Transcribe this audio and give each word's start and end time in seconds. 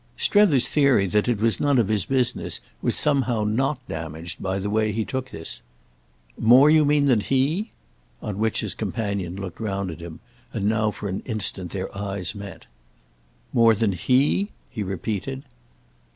Strether's 0.17 0.67
theory 0.67 1.05
that 1.05 1.27
it 1.29 1.37
was 1.37 1.59
none 1.59 1.77
of 1.77 1.87
his 1.87 2.05
business 2.05 2.59
was 2.81 2.95
somehow 2.95 3.43
not 3.43 3.77
damaged 3.87 4.41
by 4.41 4.57
the 4.57 4.67
way 4.71 4.91
he 4.91 5.05
took 5.05 5.29
this. 5.29 5.61
"More, 6.39 6.71
you 6.71 6.85
mean, 6.85 7.05
than 7.05 7.19
he?" 7.19 7.69
On 8.19 8.39
which 8.39 8.61
his 8.61 8.73
companion 8.73 9.35
looked 9.35 9.59
round 9.59 9.91
at 9.91 9.99
him, 10.01 10.19
and 10.53 10.63
now 10.65 10.89
for 10.89 11.07
an 11.07 11.21
instant 11.25 11.69
their 11.69 11.95
eyes 11.95 12.33
met. 12.33 12.65
"More 13.53 13.75
than 13.75 13.91
he?" 13.91 14.49
he 14.71 14.81
repeated. 14.81 15.43